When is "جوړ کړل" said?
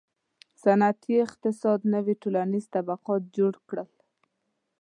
3.37-3.89